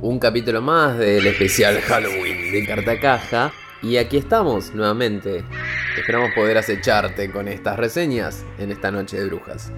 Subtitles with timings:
[0.00, 3.52] un capítulo más del especial Halloween de Cartacaja.
[3.82, 5.44] Y aquí estamos nuevamente.
[5.98, 9.70] Esperamos poder acecharte con estas reseñas en esta noche de brujas.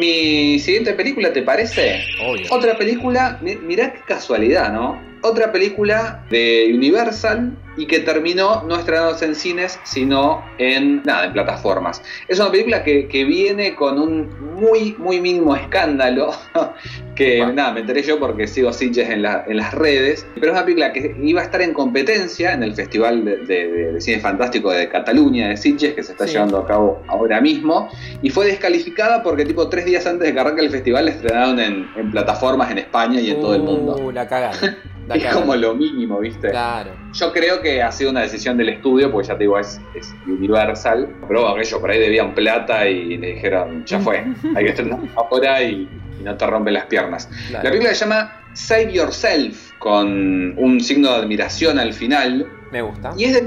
[0.00, 2.00] Mi siguiente película, ¿te parece?
[2.20, 2.46] Obvio.
[2.50, 5.00] Otra película, mi- mirá qué casualidad, ¿no?
[5.28, 11.32] Otra película de Universal y que terminó no estrenándose en cines, sino en, nada, en
[11.32, 12.00] plataformas.
[12.28, 16.30] Es una película que, que viene con un muy, muy mínimo escándalo,
[17.16, 17.52] que Bueno.
[17.54, 20.64] nada, me enteré yo porque sigo Sitges en, la- en las redes, pero es una
[20.64, 24.88] película que iba a estar en competencia en el Festival de, de- Cine Fantástico de
[24.88, 26.32] Cataluña, de Sitges, que se está Sí.
[26.34, 27.90] llevando a cabo ahora mismo,
[28.22, 31.58] y fue descalificada porque tipo tres días antes de que arranque el festival la estrenaron
[31.60, 33.96] en, en plataformas en España y en todo el mundo.
[34.02, 34.76] Uh, la cagaron.
[35.14, 36.50] Es como lo mínimo, ¿viste?
[36.50, 36.90] Claro.
[37.12, 40.14] Yo creo que ha sido una decisión del estudio, porque ya te digo, es, es
[40.26, 41.08] Universal.
[41.28, 44.24] Pero bueno, ellos por ahí debían plata y le dijeron, ya fue,
[44.54, 45.88] hay que estrenar ahora y,
[46.18, 47.28] y no te rompen las piernas.
[47.48, 47.64] claro.
[47.64, 52.46] La película se llama Save Yourself, con un signo de admiración al final.
[52.72, 53.12] Me gusta.
[53.16, 53.40] Y es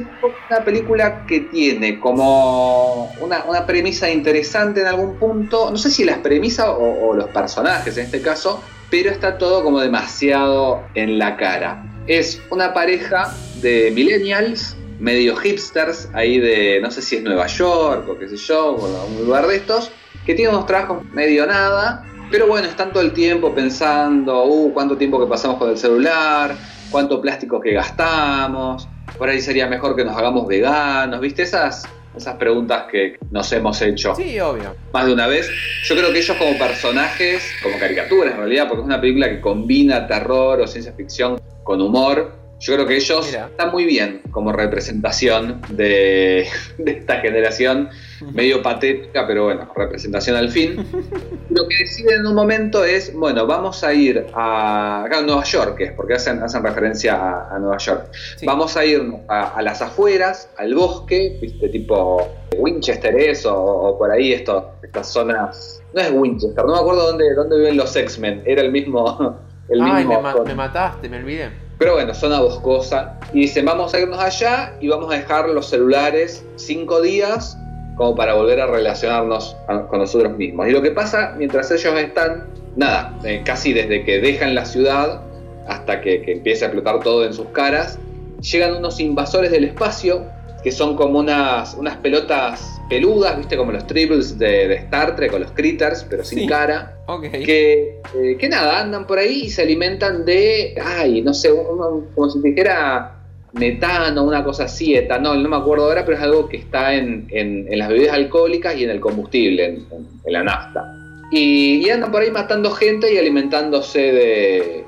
[0.50, 5.70] una película que tiene como una, una premisa interesante en algún punto.
[5.72, 9.64] No sé si las premisas o, o los personajes en este caso, pero está todo
[9.64, 11.84] como demasiado en la cara.
[12.08, 18.08] Es una pareja de millennials, medio hipsters, ahí de no sé si es Nueva York
[18.10, 19.92] o qué sé yo, o un lugar de estos,
[20.26, 22.06] que tienen unos trabajos medio nada.
[22.32, 26.56] Pero bueno, están todo el tiempo pensando, uh, cuánto tiempo que pasamos con el celular,
[26.92, 28.88] cuánto plástico que gastamos,
[29.18, 31.44] por ahí sería mejor que nos hagamos veganos, ¿viste?
[31.44, 34.76] Esas, esas preguntas que nos hemos hecho Sí, obvio.
[34.94, 35.50] más de una vez.
[35.86, 39.40] Yo creo que ellos como personajes, como caricaturas en realidad, porque es una película que
[39.40, 42.39] combina terror o ciencia ficción con humor.
[42.60, 43.46] Yo creo que ellos Mira.
[43.46, 46.46] están muy bien como representación de,
[46.78, 47.90] de esta generación,
[48.34, 50.76] medio patética, pero bueno, representación al fin.
[51.50, 55.44] Lo que deciden en un momento es, bueno, vamos a ir a, acá a Nueva
[55.46, 58.10] York, es porque hacen, hacen referencia a, a Nueva York.
[58.36, 58.46] Sí.
[58.46, 63.98] Vamos a ir a, a las afueras, al bosque, viste, tipo Winchester es, o, o
[63.98, 65.82] por ahí esto, estas zonas.
[65.94, 69.40] No es Winchester, no me acuerdo dónde, dónde viven los X-Men, era el mismo.
[69.70, 71.69] El Ay, mismo me, ma- con- me mataste, me olvidé.
[71.80, 73.18] Pero bueno, zona boscosa.
[73.34, 77.58] Y dicen, vamos a irnos allá y vamos a dejar los celulares cinco días
[77.96, 79.56] como para volver a relacionarnos
[79.90, 80.68] con nosotros mismos.
[80.68, 85.22] Y lo que pasa mientras ellos están, nada, eh, casi desde que dejan la ciudad
[85.68, 87.98] hasta que, que a explotar todo en sus caras,
[88.42, 90.26] llegan unos invasores del espacio
[90.64, 95.32] que son como unas, unas pelotas peludas, viste, como los tribbles de, de Star Trek
[95.34, 96.48] o los critters, pero sin Sí.
[96.48, 97.24] cara Ok.
[97.32, 102.04] que, eh, que nada, andan por ahí y se alimentan de, ay, no sé, uno-
[102.16, 103.16] como si dijera
[103.54, 107.28] metano, una cosa así, etanol, no me acuerdo ahora, pero es algo que está en,
[107.32, 110.94] en- en las bebidas alcohólicas y en el combustible, en la nafta.
[111.32, 114.84] Y, y andan por ahí matando gente y alimentándose de,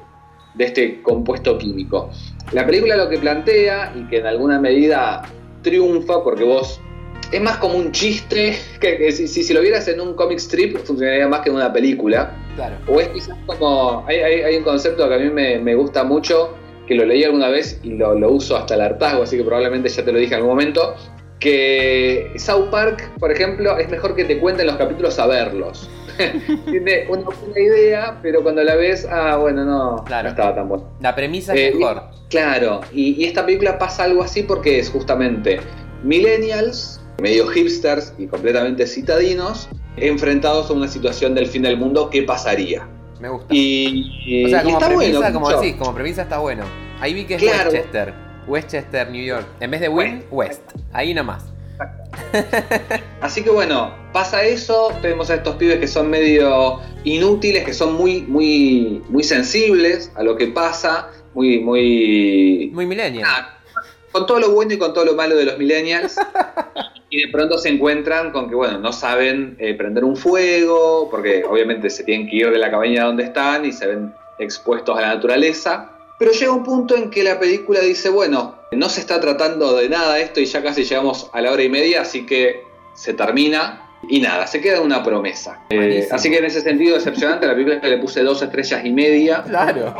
[0.56, 2.09] de este compuesto químico.
[2.52, 5.22] La película lo que plantea, y que en alguna medida
[5.62, 6.80] triunfa, porque vos
[7.32, 10.40] es más como un chiste, que, que si, si, si lo vieras en un comic
[10.40, 12.36] strip funcionaría más que en una película.
[12.56, 12.76] Claro.
[12.88, 14.04] O es quizás como.
[14.08, 16.54] Hay, hay- hay un concepto que a mí me, me gusta mucho,
[16.88, 19.88] que lo leí alguna vez y lo, lo uso hasta el hartazgo, así que probablemente
[19.88, 20.96] ya te lo dije en algún momento.
[21.40, 25.90] Que South Park, por ejemplo, es mejor que te cuenten los capítulos a verlos.
[26.66, 30.24] Tiene una buena idea, pero cuando la ves, ah, bueno, no, Claro.
[30.24, 30.86] no estaba tan bueno.
[31.02, 32.04] La premisa Eh, es mejor.
[32.30, 35.60] Claro, y, y esta película pasa algo así porque es justamente
[36.04, 42.24] millennials, medio hipsters y completamente citadinos, enfrentados a una situación del fin del mundo, ¿qué
[42.24, 42.88] pasaría?
[43.20, 43.48] Me gusta.
[43.54, 45.34] Y, o sea, como está premisa, bueno.
[45.34, 46.64] como decís, como premisa está bueno.
[47.00, 47.70] Ahí vi que es Claro.
[47.70, 48.14] Westchester.
[48.48, 49.46] Westchester, New York.
[49.60, 50.62] En vez de Win, West.
[50.92, 51.51] Ahí nomás.
[53.22, 57.94] Así que bueno, pasa eso, tenemos a estos pibes que son medio inútiles, que son
[57.94, 63.28] muy, muy, muy sensibles a lo que pasa, muy, muy Muy millennial.
[63.28, 63.58] Ah,
[64.12, 66.18] con todo lo bueno y con todo lo malo de los millennials.
[67.09, 71.44] y de pronto se encuentran con que, bueno, no saben eh, prender un fuego, porque
[71.44, 75.02] obviamente se tienen que ir de la cabaña donde están y se ven expuestos a
[75.02, 75.91] la naturaleza.
[76.20, 79.90] Pero llega un punto en que la película dice, bueno, no se está tratando de
[79.90, 82.64] nada esto y ya casi llegamos a la hora y media, así que
[82.94, 83.88] se termina.
[84.09, 85.62] Y nada, se queda una promesa.
[85.70, 89.44] Eh, así que en ese sentido decepcionante, la película le puse dos estrellas y media.
[89.44, 89.94] Claro.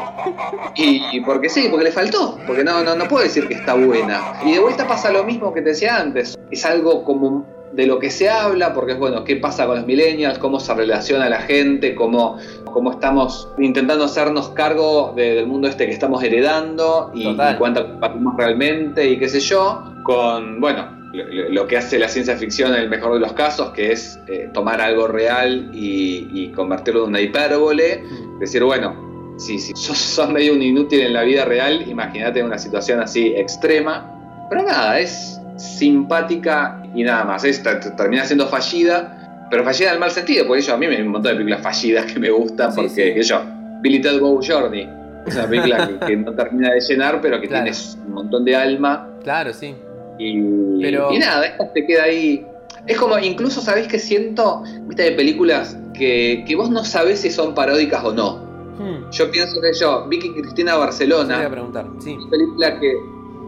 [0.73, 3.75] Y, y porque sí, porque le faltó, porque no, no, no puedo decir que está
[3.75, 4.39] buena.
[4.44, 6.35] Y de vuelta pasa lo mismo que te decía antes.
[6.50, 9.85] Es algo como de lo que se habla, porque es bueno, qué pasa con los
[9.85, 15.68] millennials, cómo se relaciona la gente, cómo, cómo estamos intentando hacernos cargo de- del mundo
[15.69, 21.00] este que estamos heredando y, y cuánto compartimos realmente y qué sé yo, con, bueno,
[21.13, 23.91] lo, lo- lo que hace la ciencia ficción en el mejor de los casos, que
[23.94, 28.03] es eh, tomar algo real y, y convertirlo en una hipérbole,
[28.39, 32.57] decir, bueno, si, si sos, sos medio un inútil en la vida real, imagínate una
[32.57, 34.07] situación así extrema.
[34.50, 37.43] Pero nada, es simpática y nada más.
[37.43, 40.95] Esta termina siendo fallida, pero fallida en el mal sentido, porque yo a mí me
[40.95, 43.27] hay un montón de películas fallidas que me gustan, porque sí.
[43.29, 43.41] yo,
[43.81, 44.87] Billy Ted Bow Journey.
[45.27, 47.65] Es una película que, que no termina de llenar, pero que Claro.
[47.65, 47.77] tiene
[48.07, 49.07] un montón de alma.
[49.23, 49.75] Claro, sí.
[50.17, 52.45] Y, Pero- y nada, esta te queda ahí.
[52.87, 54.63] Es como, incluso, ¿sabéis que siento?
[54.87, 58.37] Viste, de películas que, que vos no sabés si son paródicas o no.
[58.79, 61.85] Hmm, Yo pienso que yo, Vicky Cristina te voy a Barcelona, preguntar.
[61.99, 62.93] Sí, una película que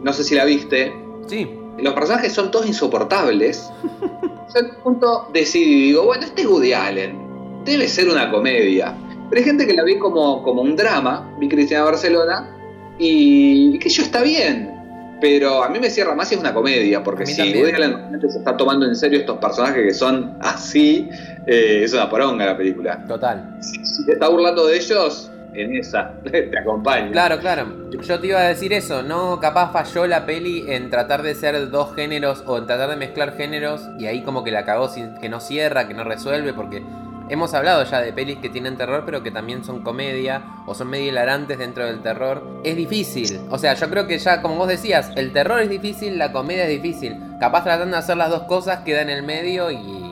[0.04, 0.94] no sé si la viste,
[1.28, 1.50] sí.
[1.78, 3.72] Los personajes son todos insoportables.
[4.54, 8.96] Yo en un punto decidí, digo, bueno, este es Woody Allen, debe ser una comedia.
[9.30, 12.56] Pero hay gente que la ve como, como un drama, vi Cristina Barcelona,
[13.00, 14.72] y, y que yo está bien.
[15.20, 17.60] Pero a mí me cierra más si es una comedia, porque si también.
[17.60, 21.10] Woody Allen realmente se está tomando en serio estos personajes que son así,
[21.48, 23.04] eh, es una poronga la película.
[23.08, 23.58] Total.
[23.62, 27.12] Si, si te está burlando de ellos, en esa, te acompaño.
[27.12, 27.68] Claro, claro.
[27.92, 31.70] Yo te iba a decir eso, no capaz falló la peli en tratar de ser
[31.70, 35.16] dos géneros o en tratar de mezclar géneros y ahí como que la cagó sin
[35.16, 36.84] que no cierra, que no resuelve, porque
[37.30, 40.90] hemos hablado ya de pelis que tienen terror pero que también son comedia o son
[40.90, 42.62] medio hilarantes dentro del terror.
[42.64, 46.18] Es difícil, o sea, yo creo que ya como vos decías, el terror es difícil,
[46.18, 47.18] la comedia es difícil.
[47.40, 50.03] Capaz tratando de hacer las dos cosas queda en el medio y, y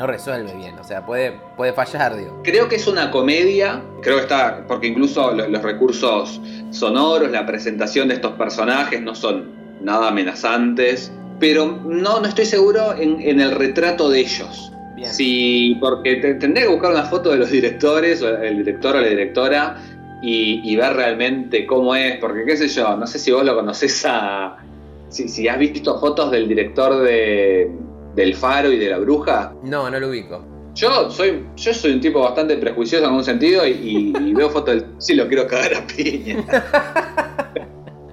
[0.00, 2.40] no resuelve bien, o sea, puede, puede fallar, digo.
[2.42, 7.44] Creo que es una comedia, creo que está, porque incluso lo- los recursos sonoros, la
[7.44, 9.50] presentación de estos personajes no son
[9.82, 14.72] nada amenazantes, pero no, no estoy seguro en, en el retrato de ellos.
[14.96, 15.12] Bien.
[15.12, 19.00] Sí, porque te, tendría que buscar una foto de los directores, o el director o
[19.02, 19.76] la directora,
[20.22, 23.54] y, y ver realmente cómo es, porque qué sé yo, no sé si vos lo
[23.54, 24.56] conocés a...
[25.10, 27.70] Si, si has visto fotos del director de,
[28.14, 30.44] del Faro y de la Bruja, No, no lo ubico.
[30.74, 34.86] yo soy, yo soy un tipo bastante prejuicioso en algún sentido y, veo fotos del
[34.98, 36.36] sí lo quiero cagar a piña.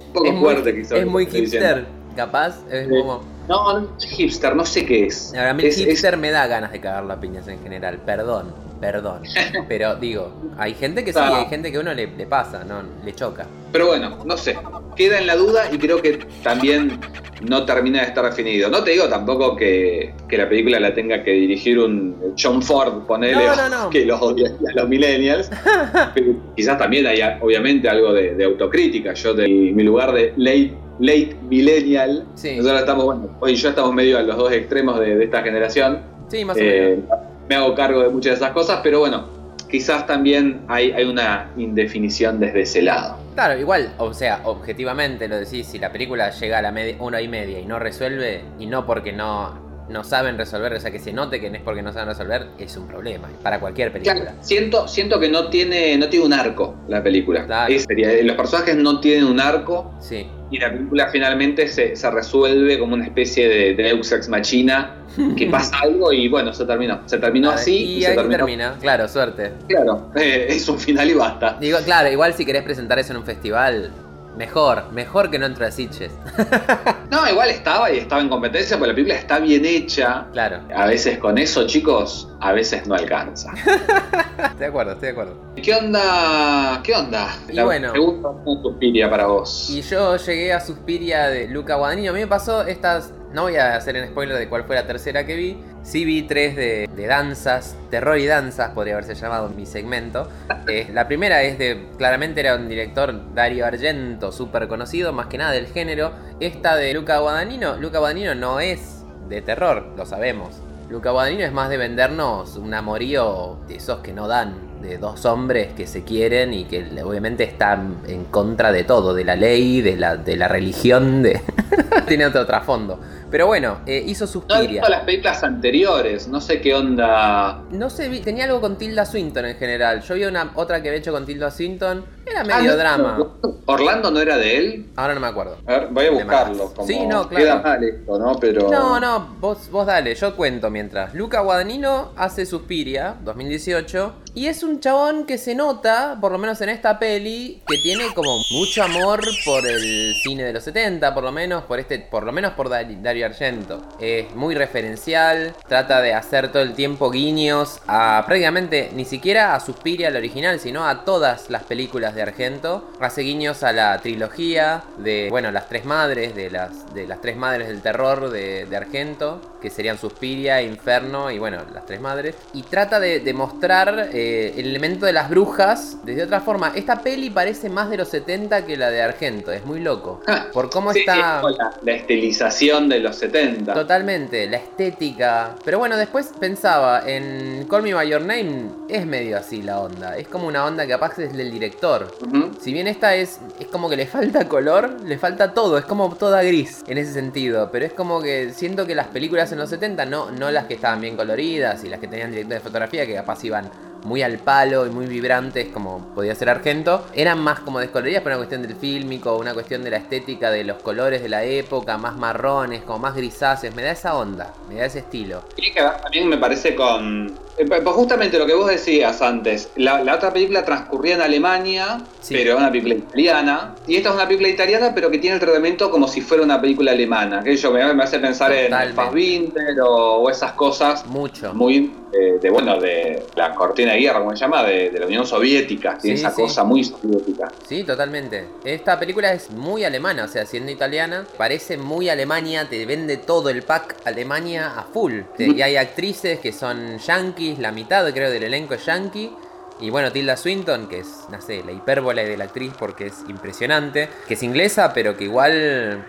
[0.08, 0.92] un poco es muy, fuerte quizás.
[1.00, 1.86] es muy hipster,
[2.16, 2.90] capaz, es Sí.
[2.90, 3.37] como...
[3.48, 5.34] No, no es hipster, no sé qué es.
[5.36, 9.22] A mí es- hipster me da ganas de cagar las piñas en general, perdón, perdón.
[9.70, 12.82] Pero digo, hay gente que sí, hay gente que a uno le, le pasa, no,
[13.06, 13.46] le choca.
[13.72, 14.58] pero bueno, no sé.
[14.96, 17.00] Queda en la duda y creo que también
[17.48, 18.68] no termina de estar definido.
[18.70, 23.06] No te digo tampoco que, que la película la tenga que dirigir un John Ford,
[23.06, 23.90] ponele, No, no, no.
[23.92, 25.50] que los odia a los millennials.
[26.16, 29.14] Pero quizás también hay obviamente algo de, de autocrítica.
[29.14, 32.56] Yo de mi lugar de late, late millennial, Sí.
[32.58, 36.02] nosotros estamos, bueno, hoy yo estamos medio a los dos extremos de, de esta generación.
[36.28, 37.20] Sí, más o Eh, menos.
[37.50, 39.28] me hago cargo de muchas de esas cosas, pero bueno,
[39.70, 43.18] quizás también hay, hay una indefinición desde ese lado.
[43.36, 47.22] Claro, igual, o sea, objetivamente lo decís, si la película llega a la media, una
[47.22, 51.00] y media y no resuelve, y no porque no, no saben resolver, o sea, que
[51.00, 54.16] se note que no es porque no saben resolver, es un problema para cualquier película.
[54.22, 57.46] Claro, siento, siento que no tiene, no tiene un arco la película.
[57.46, 57.72] Claro.
[57.74, 60.28] Es- sería- los personajes no tienen un arco Sí.
[60.50, 64.96] Y la película finalmente se, se resuelve como una especie de, de Deus Ex Machina,
[65.36, 67.02] que pasa algo y bueno, se terminó.
[67.06, 68.38] Se terminó así y y, se terminó.
[68.38, 69.52] termina, claro, suerte.
[69.68, 71.58] Claro, eh, es un final y basta.
[71.60, 73.92] Digo, claro, igual si querés presentar eso en un festival,
[74.38, 76.12] mejor, mejor que no entre a Sitges.
[77.10, 80.26] No, igual estaba y estaba en competencia, porque la película está bien hecha.
[80.34, 83.50] claro, A veces con eso, chicos, a veces no alcanza.
[83.56, 85.34] estoy de acuerdo, estoy de acuerdo.
[85.56, 86.82] ¿Qué onda?
[86.84, 87.30] ¿Qué onda?
[87.48, 87.92] Y La bueno.
[87.92, 88.30] pregunta
[88.62, 89.70] Suspiria para vos.
[89.70, 92.12] Y yo llegué a Suspiria de Luca Guadagnino.
[92.12, 93.14] A mí me pasó estas.
[93.38, 95.58] No voy a hacer en spoiler de cuál fue la tercera que vi.
[95.84, 100.28] Sí vi tres de, de danzas, terror y danzas, podría haberse llamado mi segmento.
[100.68, 101.86] Eh, la primera es de.
[102.00, 106.14] Claramente era un director, Dario Argento, súper conocido, más que nada del género.
[106.40, 107.78] Esta de Luca Guadagnino.
[107.78, 110.60] Luca Guadagnino no es de terror, lo sabemos.
[110.90, 115.26] Luca Guadagnino es más de vendernos un amorío de esos que no dan, de dos
[115.26, 119.82] hombres que se quieren y que obviamente están en contra de todo, de la ley,
[119.82, 121.40] de la, de la religión, de...
[122.08, 123.00] tiene otro trasfondo.
[123.30, 124.68] Pero bueno, eh, hizo No Suspiria.
[124.68, 127.62] visto las películas anteriores, no sé qué onda.
[127.72, 130.02] No sé, vi- tenía algo con Tilda Swinton en general.
[130.02, 132.06] Yo vi una otra que había hecho con Tilda Swinton.
[132.26, 133.28] Era Ah, medio no, drama.
[133.66, 134.86] ¿Orlando no era de él?
[134.96, 135.58] Ahora no me acuerdo.
[135.66, 136.74] A ver, voy a buscarlo.
[136.74, 137.44] Como Sí, no, claro.
[137.46, 138.36] Queda mal esto, ¿no?
[138.40, 138.70] Pero.
[138.70, 141.14] No, no, vos, vos dale, yo cuento mientras.
[141.14, 146.62] Luca Guadagnino hace Suspiria, 2018, y es un chabón que se nota, por lo menos
[146.62, 151.24] en esta peli, que tiene como mucho amor por el cine de los 70, por
[151.24, 153.82] lo menos por este, por lo menos por Dari- Dario Argento.
[154.00, 159.60] Es muy referencial, trata de hacer todo el tiempo guiños a prácticamente ni siquiera a
[159.60, 162.92] Suspiria el original, sino a todas las películas de Argento.
[163.00, 167.38] Hace guiños a la trilogía de, bueno, las tres madres, de las, de las tres
[167.38, 172.36] madres del terror de, de Argento, que serían Suspiria, Inferno y bueno, las tres madres.
[172.54, 176.72] Y trata de, de mostrar eh, eh, el elemento de las brujas desde otra forma.
[176.76, 180.22] Esta peli parece más de los 70 que la de Argento, es muy loco.
[180.28, 181.42] Ah, Por cómo Sí, está...
[181.50, 183.74] es la, la estilización de los 70.
[183.74, 185.56] Totalmente, la estética.
[185.64, 190.18] Pero bueno, después pensaba, en Call Me By Your Name es medio así la onda.
[190.18, 192.16] Es como una onda que capaz es del director.
[192.60, 196.14] Si bien esta es, es como que le falta color, le falta todo, es como
[196.16, 197.70] toda gris en ese sentido.
[197.72, 200.74] Pero es como que siento que las películas en los 70, no, no las que
[200.76, 203.70] estaban bien coloridas y las que tenían director de fotografía, que capaz iban
[204.04, 208.32] muy al palo y muy vibrantes, como podía ser Argento, eran más como descoloridas por
[208.32, 211.98] una cuestión del fílmico, una cuestión de la estética de los colores de la época,
[211.98, 213.76] más marrones, como más grisáceos.
[213.76, 215.44] Me da esa onda, me da ese estilo.
[215.56, 217.47] Y que también me parece con.
[217.66, 219.70] Pues justamente lo que vos decías antes.
[219.76, 222.34] La, la otra película transcurría en Alemania, Sí.
[222.36, 223.76] pero es una película italiana.
[223.88, 226.60] Y esta es una película italiana, pero que tiene el tratamiento como si fuera una
[226.60, 227.42] película alemana.
[227.44, 228.90] Que yo me, me hace pensar Totalmente.
[228.90, 231.54] en Fassbinder o, o esas cosas Mucho.
[231.54, 235.06] muy eh, de, bueno, de la cortina de guerra, como se llama, de, de la
[235.06, 235.98] Unión Soviética.
[235.98, 236.42] Tiene Sí, esa sí.
[236.42, 237.50] cosa muy soviética.
[237.68, 238.46] Sí, totalmente.
[238.66, 243.50] Esta película es muy alemana, o sea, siendo italiana, parece muy Alemania, te vende todo
[243.50, 245.22] el pack Alemania a full.
[245.38, 249.32] Y hay actrices que son yankees, la mitad creo del elenco es yankee.
[249.80, 253.14] Y bueno, Tilda Swinton, que es, no sé, la hipérbole de la actriz porque es
[253.28, 256.04] impresionante, que es inglesa, pero que igual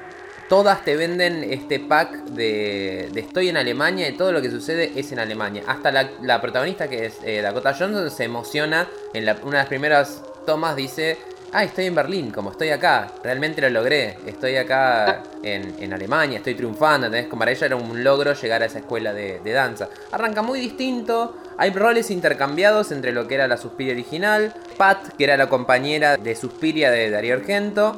[0.48, 5.12] todas te venden este pack de, estoy en Alemania y todo lo que sucede es
[5.12, 5.64] en Alemania.
[5.66, 9.62] Hasta la, la protagonista que es eh, Dakota Johnson se emociona en la- una de
[9.64, 11.18] las primeras tomas, dice,
[11.52, 16.54] ah, estoy en Berlín, como estoy acá, realmente lo logré, estoy acá en, Alemania, estoy
[16.54, 17.28] triunfando, ¿entendés?
[17.28, 19.88] Como para ella era un logro llegar a esa escuela de, de danza.
[20.12, 25.24] Arranca muy distinto, hay roles intercambiados entre lo que era la Suspiria original, Pat, que
[25.24, 27.96] era la compañera de Suspiria de Darío Argento,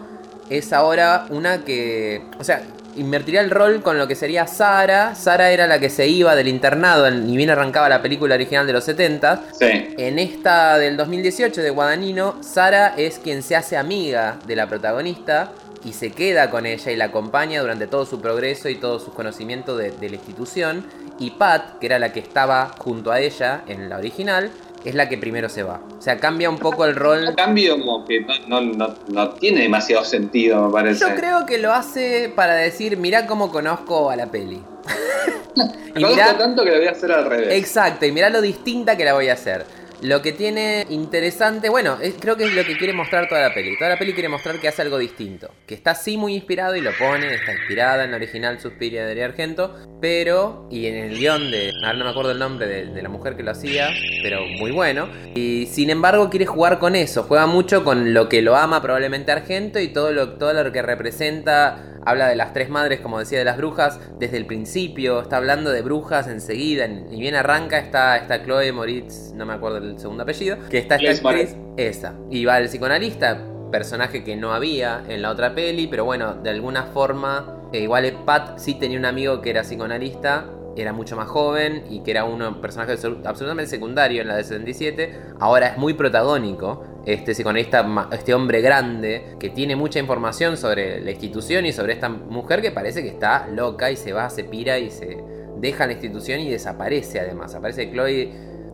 [0.50, 2.22] es ahora una que.
[2.38, 2.62] O sea,
[3.00, 5.14] invertiría el rol con lo que sería Sara.
[5.14, 8.74] Sara era la que se iba del internado, ni bien arrancaba la película original de
[8.74, 9.44] los 70.
[9.58, 9.94] Sí.
[9.96, 15.52] En esta del 2018 de Guadagnino, Sara es quien se hace amiga de la protagonista
[15.82, 19.12] y se queda con ella y la acompaña durante todo su progreso y todo su
[19.12, 20.84] conocimiento de, de la institución.
[21.18, 24.50] Y Pat, que era la que estaba junto a ella en la original,
[24.84, 25.80] es la que primero se va.
[25.98, 27.34] O sea, cambia un poco el rol.
[27.36, 31.00] Cambio como que no, no, no, no tiene demasiado sentido, me parece.
[31.00, 34.62] Yo creo que lo hace para decir, mirá cómo conozco a la peli.
[35.56, 37.48] y Conozco mirá, tanto que lo voy a hacer al revés.
[37.52, 39.64] exacto, y mirá lo distinta que la voy a hacer.
[40.02, 43.76] Lo que tiene interesante, bueno, creo que es lo que quiere mostrar toda la peli.
[43.76, 45.50] Toda la peli quiere mostrar que hace algo distinto.
[45.66, 49.22] Que está sí muy inspirado y lo pone, está inspirada en la original Suspiria de
[49.22, 49.76] Argento.
[50.00, 53.36] Pero, y en el guion de, ahora no me acuerdo el nombre de, la mujer
[53.36, 53.90] que lo hacía,
[54.22, 55.08] pero muy bueno.
[55.34, 59.32] Y sin embargo quiere jugar con eso, juega mucho con lo que lo ama probablemente
[59.32, 61.86] Argento y todo lo, todo lo que representa.
[62.06, 65.20] Habla de las tres madres, como decía, de las brujas desde el principio.
[65.20, 66.88] Está hablando de brujas enseguida.
[66.88, 70.56] Ni bien arranca, está, está Chloe Moritz, no me acuerdo el segundo apellido.
[70.68, 72.14] Que está esta Chloe actriz, esa.
[72.30, 76.50] Y va el psicoanalista, personaje que no había en la otra peli, pero bueno, de
[76.50, 81.28] alguna forma, eh, igual Pat sí tenía un amigo que era psicoanalista, era mucho más
[81.28, 85.78] joven y que era un personaje absolu- absolutamente secundario en la de 77, ahora es
[85.78, 86.84] muy protagónico.
[87.06, 92.08] Este psicoanalista, este hombre grande, que tiene mucha información sobre la institución y sobre esta
[92.08, 95.18] mujer que parece que está loca y se va, se pira y se
[95.56, 97.54] deja la institución y desaparece además.
[97.54, 98.30] Aparece Chloe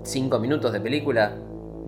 [0.07, 1.37] 5 minutos de película,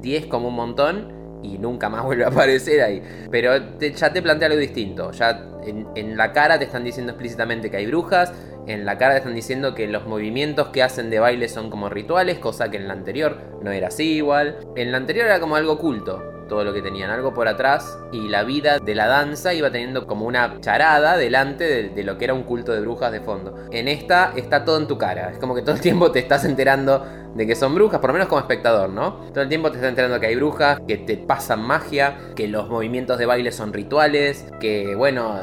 [0.00, 3.02] 10 como un montón y nunca más vuelve a aparecer ahí.
[3.30, 5.10] Pero ya te plantea algo distinto.
[5.12, 8.32] Ya en, en la cara te están diciendo explícitamente que hay brujas.
[8.66, 11.88] En la cara te están diciendo que los movimientos que hacen de baile son como
[11.88, 14.58] rituales, cosa que en la anterior no era así igual.
[14.76, 17.98] En la anterior era como algo oculto, todo lo que tenían, algo por atrás.
[18.12, 22.24] Y la vida de la danza iba teniendo como una charada delante de, lo que
[22.24, 23.54] era un culto de brujas de fondo.
[23.70, 25.30] En esta está todo en tu cara.
[25.30, 28.14] Es como que todo el tiempo te estás enterando de que son brujas, por lo
[28.14, 29.16] menos como espectador, ¿no?
[29.32, 32.68] Todo el tiempo te estás enterando que hay brujas, que te pasan magia, que los
[32.68, 35.36] movimientos de baile son rituales, que bueno,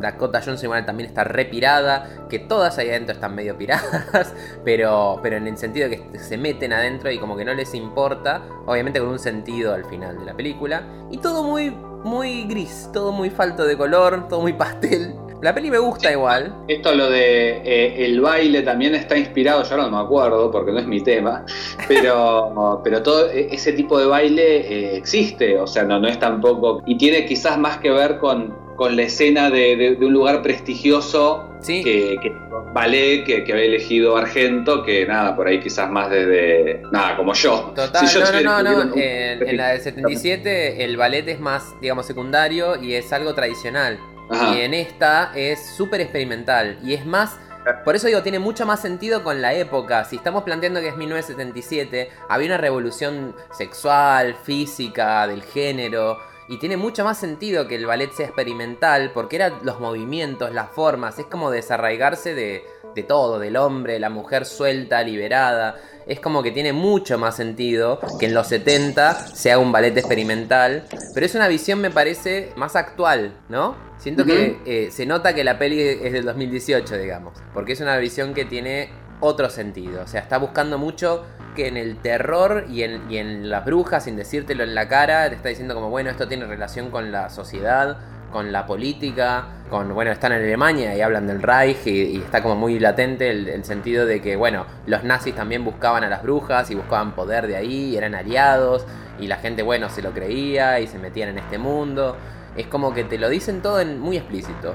[0.00, 4.34] Dakota Johnson igual también está repirada, que todas ahí adentro están medio piradas,
[4.64, 8.42] pero, pero en el sentido que se meten adentro y como que no les importa,
[8.66, 10.82] obviamente con un sentido al final de la película.
[11.10, 15.14] Y todo muy, muy gris, todo muy falto de color, todo muy pastel.
[15.42, 16.54] La peli me gusta igual.
[16.66, 20.78] Esto lo de eh, el baile también está inspirado, yo no me acuerdo porque no
[20.78, 21.44] es mi tema,
[21.86, 26.18] pero, pero todo e- ese tipo de baile eh, existe, o sea, no, no es
[26.18, 30.12] tampoco, y tiene quizás más que ver con, con la escena de, de- de un
[30.12, 31.82] lugar prestigioso Sí.
[31.82, 32.32] que, que
[32.72, 37.32] ballet que, que había elegido Argento, que nada, por ahí quizás más desde, nada, como
[37.32, 37.72] yo.
[37.74, 38.92] Total, Si yo no, no, no, no.
[38.94, 43.34] un- En, en la del 77 el ballet es más, digamos, secundario y es algo
[43.34, 43.98] tradicional.
[44.30, 44.54] Ajá.
[44.54, 46.78] Y en esta es súper experimental.
[46.84, 47.38] Y es más,
[47.84, 50.04] Por eso digo, tiene mucho más sentido con la época.
[50.04, 56.18] Si estamos planteando que es 1977, había una revolución sexual, física, del género.
[56.48, 60.70] Y tiene mucho más sentido que el ballet sea experimental, porque eran los movimientos, las
[60.70, 62.62] formas, es como desarraigarse de,
[62.96, 65.76] de todo, del hombre, la mujer suelta, liberada.
[66.06, 69.96] Es como que tiene mucho más sentido que en los 70 se haga un ballet
[69.96, 70.84] experimental.
[71.14, 73.76] Pero es una visión, me parece, más actual, ¿no?
[73.98, 77.38] Siento que eh, se nota que la peli es del 2018, digamos.
[77.52, 80.02] Porque es una visión que tiene otro sentido.
[80.02, 81.24] O sea, está buscando mucho
[81.56, 85.48] que en el terror y en, las brujas, sin decírtelo en la cara, te está
[85.48, 87.98] diciendo como, bueno, esto tiene relación con la sociedad,
[88.30, 92.54] con la política, con, bueno, están en Alemania y hablan del Reich y, está como
[92.54, 96.76] muy latente el, sentido de que, bueno, los nazis también buscaban a las brujas y
[96.76, 98.86] buscaban poder de ahí, y eran aliados
[99.18, 102.16] y la gente, bueno, se lo creía y se metían en este mundo.
[102.56, 104.74] Es como que te lo dicen todo en muy explícito.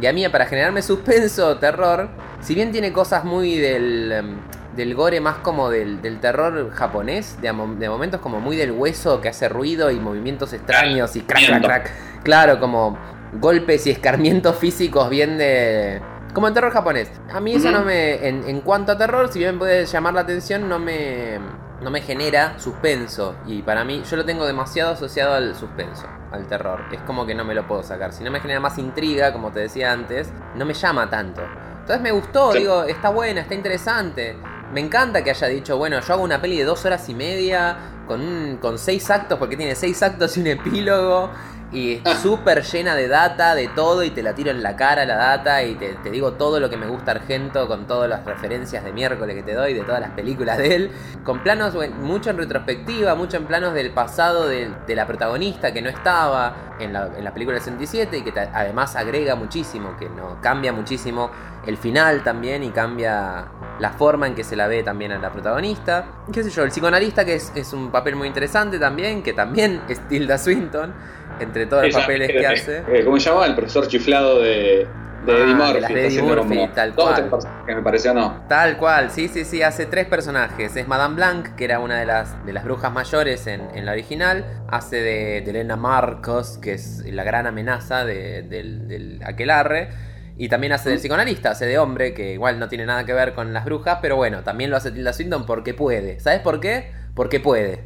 [0.00, 2.08] Y a mí, para generarme suspenso, terror,
[2.40, 4.38] si bien tiene cosas muy del,
[4.76, 9.20] del gore más como del, del terror japonés, de, de, momentos como muy del hueso
[9.20, 11.92] que hace ruido y movimientos extraños y crack, crack, crack.
[12.22, 12.98] Claro, como
[13.40, 16.00] golpes y escarmientos físicos bien de...
[16.32, 17.10] Como en terror japonés.
[17.32, 18.26] A mí eso no me...
[18.26, 21.38] En, en cuanto a terror, si bien puede llamar la atención, no me
[21.84, 23.36] no me genera suspenso.
[23.46, 26.80] Y para mí, yo lo tengo demasiado asociado al suspenso, al terror.
[26.90, 28.12] Es como que no me lo puedo sacar.
[28.12, 31.42] Si no me genera más intriga, como te decía antes, no me llama tanto.
[31.80, 32.60] Entonces me gustó, sí.
[32.60, 34.36] digo, está buena, está interesante.
[34.72, 37.76] Me encanta que haya dicho, bueno, yo hago una peli de dos horas y media,
[38.06, 41.30] con, un, con seis actos, porque tiene seis actos y un epílogo.
[41.72, 45.16] Y súper llena de data, de todo, y te la tiro en la cara la
[45.16, 48.84] data, y te, te, digo todo lo que me gusta Argento, con todas las referencias
[48.84, 50.90] de miércoles que te doy, de todas las películas de él,
[51.24, 55.72] con planos, bueno, mucho en retrospectiva, mucho en planos del pasado de, de la protagonista
[55.72, 59.34] que no estaba en la, en la película del 67, y que te, además agrega
[59.34, 61.32] muchísimo, que no cambia muchísimo
[61.66, 63.46] el final también, y cambia
[63.78, 66.06] la forma en que se la ve también a la protagonista.
[66.32, 66.62] ¿Qué sé yo?
[66.62, 70.94] El psicoanalista, que es, es un papel muy interesante también, que también es Tilda Swinton
[71.40, 72.82] entre todos los papeles que, que hace.
[72.88, 73.46] Eh, ¿Cómo se llama?
[73.46, 74.86] El profesor chiflado de,
[75.26, 75.80] de ah, Eddie Murphy.
[75.80, 77.30] De, de Eddie Murphy tal cual.
[77.66, 78.44] Que me pareció no.
[78.48, 80.76] Tal cual, sí, sí, sí, hace tres personajes.
[80.76, 83.92] Es Madame Blanc, que era una de las, de las brujas mayores en, en la
[83.92, 84.44] original.
[84.68, 90.13] Hace de, de, Elena Marcos, que es la gran amenaza de, del, del aquelarre.
[90.36, 93.34] Y también hace del psicoanalista, hace de hombre, que igual no tiene nada que ver
[93.34, 96.18] con las brujas, pero bueno, también lo hace Tilda Swinton porque puede.
[96.18, 96.90] ¿Sabes por qué?
[97.14, 97.84] Porque puede.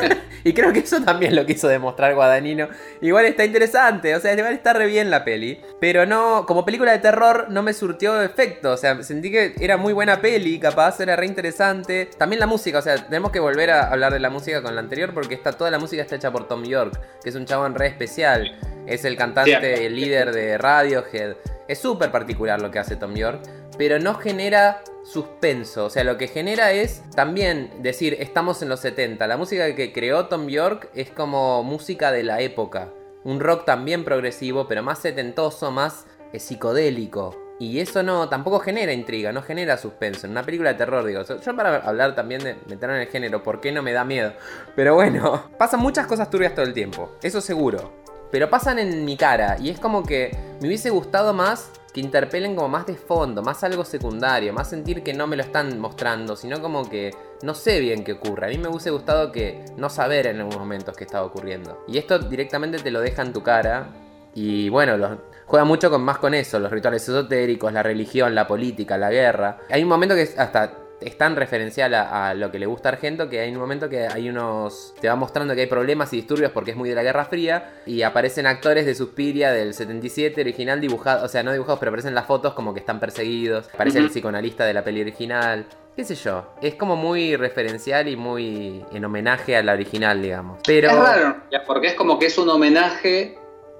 [0.44, 2.68] y creo que eso también lo quiso demostrar Guadagnino.
[3.02, 5.60] Igual está interesante, o sea, igual está re bien la peli.
[5.78, 8.72] Pero no, como película de terror no me surtió efecto.
[8.72, 12.08] O sea, sentí que era muy buena peli, capaz, era re interesante.
[12.16, 14.80] También la música, o sea, tenemos que volver a hablar de la música con la
[14.80, 17.74] anterior porque está, toda la música está hecha por Tom York, que es un chabón
[17.74, 18.58] re especial.
[18.86, 21.36] Es el cantante, líder de Radiohead.
[21.68, 23.40] Es súper particular lo que hace Tom York,
[23.78, 25.86] pero no genera suspenso.
[25.86, 29.26] O sea, lo que genera es también decir, estamos en los 70.
[29.26, 32.92] La música que creó Tom York es como música de la época.
[33.24, 37.40] Un rock también progresivo, pero más setentoso, más psicodélico.
[37.58, 40.26] Y eso no, tampoco genera intriga, no genera suspenso.
[40.26, 41.22] En una película de terror, digo.
[41.22, 44.32] Yo para hablar también de meterlo en el género, ¿por qué no me da miedo?
[44.74, 47.16] Pero bueno, pasan muchas cosas turbias todo el tiempo.
[47.22, 48.03] Eso seguro.
[48.34, 49.58] Pero pasan en mi cara.
[49.60, 53.62] Y es como que me hubiese gustado más que interpelen como más de fondo, más
[53.62, 57.78] algo secundario, más sentir que no me lo están mostrando, sino como que no sé
[57.78, 58.46] bien qué ocurre.
[58.46, 61.84] A mí me hubiese gustado que no saber en algunos momentos qué estaba ocurriendo.
[61.86, 63.90] Y esto directamente te lo deja en tu cara.
[64.34, 69.12] Y bueno, juega mucho más con eso, los rituales esotéricos, la religión, la política, la
[69.12, 69.58] guerra.
[69.70, 70.72] Hay un momento que hasta
[71.04, 73.88] es tan referencial a, a, lo que le gusta a Argento que hay un momento
[73.88, 74.94] que hay unos.
[75.00, 77.74] te va mostrando que hay problemas y disturbios porque es muy de la Guerra Fría.
[77.86, 82.14] Y aparecen actores de Suspiria del 77 original dibujados, o sea, no dibujados, pero aparecen
[82.14, 83.68] las fotos como que están perseguidos.
[83.72, 84.04] Aparece uh -huh.
[84.04, 85.66] el psicoanalista de la peli original.
[85.94, 90.58] Qué sé yo, es como muy referencial y muy en homenaje a la original, digamos.
[90.66, 90.88] Pero.
[90.88, 91.36] Es raro,
[91.66, 93.38] porque es como que es un homenaje,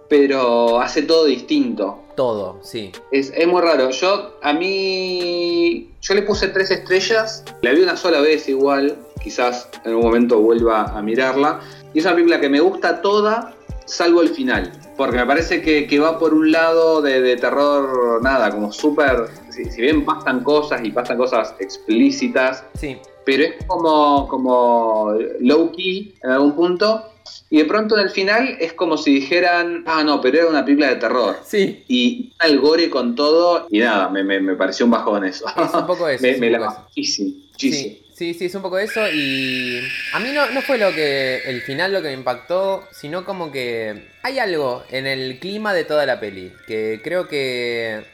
[0.08, 2.03] pero hace todo distinto.
[2.16, 2.92] Todo, sí.
[3.10, 3.90] Es, es, muy raro.
[3.90, 7.44] Yo, a mí, yo le puse tres estrellas.
[7.62, 8.96] La vi una sola vez igual.
[9.22, 11.60] Quizás en algún momento vuelva a mirarla.
[11.92, 13.54] Y es una película que me gusta toda,
[13.86, 14.72] salvo el final.
[14.96, 19.28] Porque me parece que, que va por un lado de, de terror, nada, como súper...
[19.50, 22.64] Si, si, bien pasan cosas y pasan cosas explícitas.
[22.74, 22.98] Sí.
[23.24, 27.13] Pero es como, como low key en algún punto
[27.50, 30.64] y de pronto en el final es como si dijeran, ah, no, pero era una
[30.64, 31.38] película de terror.
[31.44, 31.84] Sí.
[31.88, 35.46] Y el gore con todo, y nada, me, me, me pareció un bajón eso.
[35.48, 36.22] Es un poco eso.
[36.26, 36.82] me, me la eso.
[36.82, 37.94] muchísimo, muchísimo.
[37.94, 39.00] Sí, sí, sí, es un poco eso.
[39.12, 39.80] Y
[40.12, 43.52] a mí no, no fue lo que, el final lo que me impactó, sino como
[43.52, 48.04] que hay algo en el clima de toda la peli, que creo que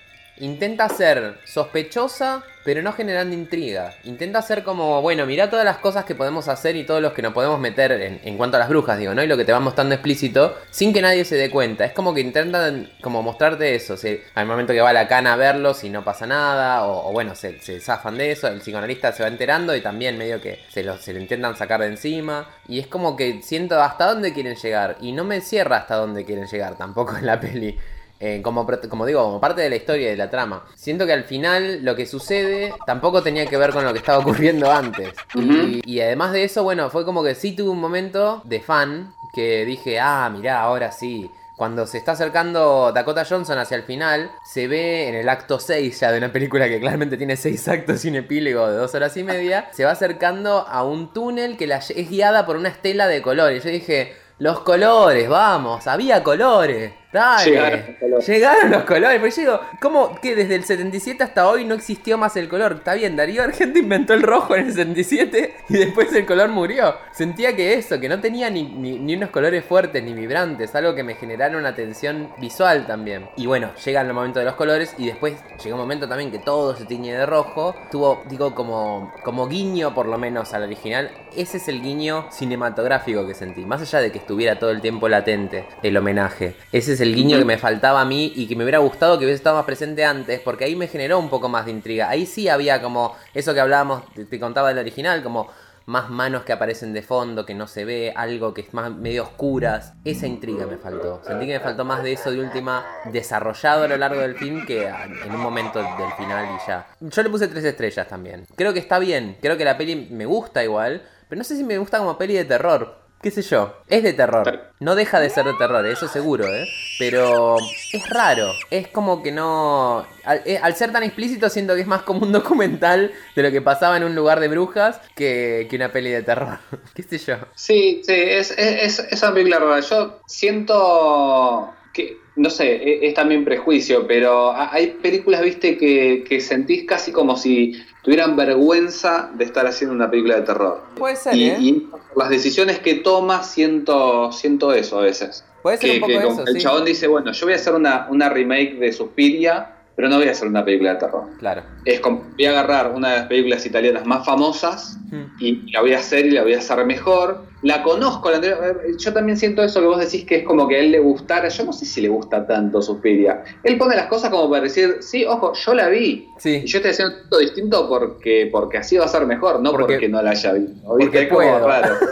[0.41, 3.95] intenta ser sospechosa, pero no generando intriga.
[4.05, 7.23] Intenta ser como, bueno, mira todas las cosas que podemos hacer y todos los que
[7.23, 9.23] nos podemos meter en, en cuanto a las brujas, digo, ¿no?
[9.23, 11.85] Y lo que te va mostrando explícito, sin que nadie se dé cuenta.
[11.85, 13.97] Es como que intentan como mostrarte eso.
[13.97, 17.13] Si, al momento que va la cana a verlos y no pasa nada, o, o
[17.13, 20.61] bueno, se, se, zafan de eso, el psicoanalista se va enterando y también medio que
[20.69, 22.49] se lo, se lo intentan sacar de encima.
[22.69, 24.97] Y es como que siento hasta dónde quieren llegar.
[25.01, 27.79] Y no me cierra hasta dónde quieren llegar tampoco en la peli.
[28.23, 30.67] Eh, como, como digo, como parte de la historia y de la trama.
[30.75, 34.19] Siento que al final lo que sucede tampoco tenía que ver con lo que estaba
[34.19, 35.15] ocurriendo antes.
[35.35, 39.15] y, y, además de eso, bueno, fue como que sí tuve un momento de fan
[39.33, 41.31] que dije, ah, mirá, ahora sí.
[41.57, 46.01] Cuando se está acercando Dakota Johnson hacia el final, se ve en el acto 6
[46.01, 49.25] ya de una película que claramente tiene 6 actos sin epílogo de 2 horas y
[49.25, 53.21] media, se va acercando a un túnel que la, es guiada por una estela de
[53.21, 53.63] colores.
[53.63, 56.95] Yo dije, los colores, vamos, había colores.
[57.13, 58.29] Dale, llegaron los colores.
[58.29, 59.21] Llegaron los colores.
[59.21, 62.75] Porque yo digo, ¿cómo que desde el 77 hasta hoy no existió más el color?
[62.79, 66.95] Está bien, Darío Argento inventó el rojo en el 77 y después el color murió.
[67.13, 70.95] Sentía que eso, que no tenía ni, ni, ni unos colores fuertes ni vibrantes, algo
[70.95, 73.29] que me generara una tensión visual también.
[73.37, 76.39] Y bueno, llega el momento de los colores y después llega un momento también que
[76.39, 77.75] todo se tiñe de rojo.
[77.91, 81.11] Tuvo, digo, como, como guiño por lo menos al original.
[81.37, 83.65] Ese es el guiño cinematográfico que sentí.
[83.65, 86.55] Más allá de que estuviera todo el tiempo latente el homenaje.
[86.73, 89.25] Ese es el guiño que me faltaba a mí y que me hubiera gustado que
[89.25, 92.09] hubiese estado más presente antes, porque ahí me generó un poco más de intriga.
[92.09, 95.49] Ahí sí había como eso que hablábamos, te contaba del original, como
[95.87, 99.25] más manos que aparecen de fondo, que no se ve, algo que es más medio
[99.25, 99.95] oscuras.
[100.05, 101.21] Esa intriga me faltó.
[101.25, 104.65] Sentí que me faltó más de eso de última desarrollado a lo largo del film
[104.67, 106.87] que en un momento del final y ya.
[107.01, 108.47] Yo le puse tres estrellas también.
[108.55, 111.65] Creo que está bien, creo que la peli me gusta igual, pero no sé si
[111.65, 114.73] me gusta como peli de terror qué sé yo, es de terror.
[114.81, 116.67] No deja de ser de terror, eso seguro, ¿eh?
[116.99, 117.57] Pero
[117.93, 118.53] es raro.
[118.71, 120.07] Es como que no...
[120.25, 123.51] Al, eh, al, ser tan explícito siento que es más como un documental de lo
[123.51, 126.59] que pasaba en un lugar de brujas que, que una peli de terror.
[126.95, 127.37] qué sé yo.
[127.55, 129.81] Sí, sí, es, es, es una película rara.
[129.81, 136.41] Yo siento que no sé, e, es, también prejuicio, pero hay películas, viste, que, que,
[136.41, 140.83] sentís casi como si tuvieran vergüenza de estar haciendo una película de terror.
[140.97, 141.57] Puede ser, y, ¿eh?
[141.61, 145.45] y las decisiones que toma, siento, siento eso a veces.
[145.63, 146.61] Puede ser que, un poco que eso, el sí.
[146.61, 150.29] chabón dice, bueno, yo voy a hacer una, una remake de Suspiria, pero no voy
[150.29, 151.25] a hacer una película de terror.
[151.39, 151.63] Claro.
[151.85, 154.97] Es como, voy a agarrar una de las películas italianas más famosas
[155.39, 157.43] y la voy a hacer y la voy a hacer mejor.
[157.61, 160.77] La conozco, la anterior- yo también siento eso que vos decís que es como que
[160.77, 161.49] a él le gustara.
[161.51, 163.45] Yo no sé si le gusta tanto Suspiria.
[163.63, 166.27] Él pone las cosas como para decir, sí, ojo, yo la vi.
[166.39, 166.63] Sí.
[166.65, 169.93] Y yo estoy haciendo todo distinto porque, porque así va a ser mejor, no Porque-
[169.97, 170.81] porque, no la haya visto.
[170.87, 171.23] porque.
[171.25, 171.95] Es como raro.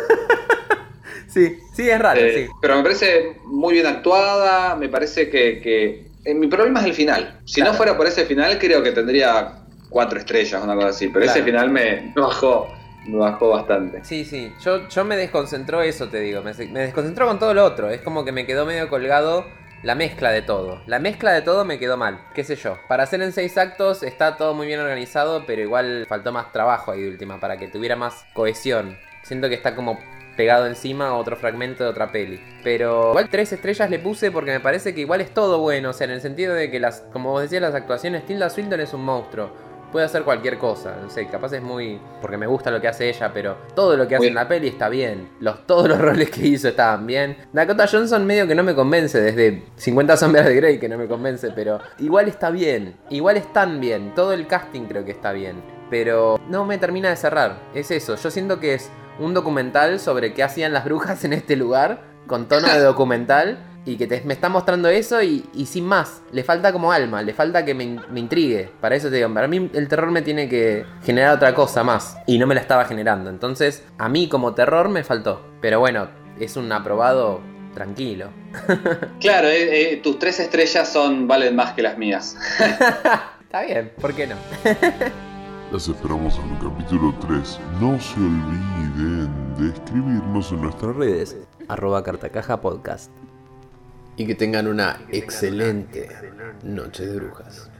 [1.28, 2.52] Sí, sí, es raro, Eh, sí.
[2.60, 5.60] Pero me parece muy bien actuada, me parece que...
[5.60, 7.40] que- eh, mi problema es el final.
[7.44, 7.72] Si Claro.
[7.72, 9.52] no fuera por ese final, creo que tendría
[9.88, 11.08] cuatro estrellas, una cosa así.
[11.08, 11.38] Pero Claro.
[11.38, 12.68] ese final me, me bajó,
[13.06, 14.04] me bajó bastante.
[14.04, 14.52] Sí, sí.
[14.62, 16.42] Yo, yo me desconcentró eso, te digo.
[16.42, 17.90] Me, me desconcentró con todo lo otro.
[17.90, 19.46] Es como que me quedó medio colgado
[19.82, 20.82] la mezcla de todo.
[20.86, 22.20] La mezcla de todo me quedó mal.
[22.34, 22.76] Qué sé yo.
[22.88, 26.90] Para hacer en seis actos está todo muy bien organizado, pero igual faltó más trabajo
[26.92, 28.98] ahí de última para que tuviera más cohesión.
[29.22, 29.98] Siento que está como
[30.38, 32.40] pegado encima a otro fragmento de otra peli.
[32.62, 35.90] Pero igual tres estrellas le puse porque me parece que igual es todo bueno.
[35.90, 38.80] O sea, en el sentido de que las, como vos decías, las actuaciones, Tilda Swinton
[38.80, 39.50] es un monstruo.
[39.90, 41.98] Puede hacer cualquier cosa, no sé, capaz es muy...
[42.20, 44.68] porque me gusta lo que hace ella, pero todo lo que hace en la peli
[44.68, 45.30] está bien.
[45.40, 47.38] Los, todos los roles que hizo estaban bien.
[47.52, 51.08] Dakota Johnson medio que no me convence, desde 50 sombras de Grey que no me
[51.08, 55.56] convence, pero igual está bien, igual están bien, todo el casting creo que está bien.
[55.90, 60.32] Pero no me termina de cerrar, es eso, yo siento que es un documental sobre
[60.34, 64.34] qué hacían las brujas en este lugar, con tono de documental, y que te- me
[64.34, 66.20] está mostrando eso y, y sin más.
[66.32, 68.70] Le falta como alma, le falta que me, me intrigue.
[68.80, 72.16] Para eso te digo, para mí el terror me tiene que generar otra cosa más.
[72.26, 73.30] Y no me la estaba generando.
[73.30, 75.40] Entonces, a mí como terror me faltó.
[75.62, 77.40] Pero bueno, es un aprobado
[77.74, 78.28] tranquilo.
[79.20, 82.36] Claro, eh, eh, tus tres estrellas son valen más que las mías.
[83.40, 84.36] Está bien, ¿por qué no?
[85.70, 87.60] Las esperamos en el capítulo 3.
[87.78, 91.36] No se olviden de escribirnos en nuestra redes,
[91.68, 93.10] arroba cartacaja podcast.
[94.16, 96.08] Y que tengan una excelente
[96.64, 97.70] noche de brujas.